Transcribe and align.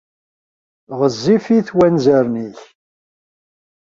Ɣezzifit 0.99 1.69
wanzaren-is. 1.77 2.61